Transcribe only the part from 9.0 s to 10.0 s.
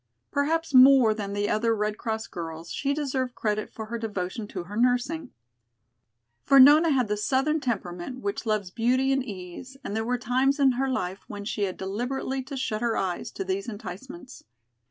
and ease, and